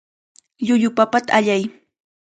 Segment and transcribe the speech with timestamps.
[0.65, 1.63] Llullu papata allay.